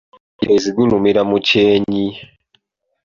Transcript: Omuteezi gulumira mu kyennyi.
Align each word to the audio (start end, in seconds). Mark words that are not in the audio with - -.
Omuteezi 0.25 0.69
gulumira 0.75 1.21
mu 1.29 1.37
kyennyi. 1.47 2.07